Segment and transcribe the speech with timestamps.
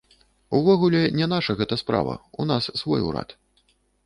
[0.59, 3.29] Увогуле, не наша гэта справа, у нас свой урад.